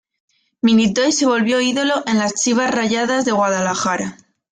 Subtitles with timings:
[0.63, 4.17] Militó y se volvió ídolo en las Chivas Rayadas de Guadalajara.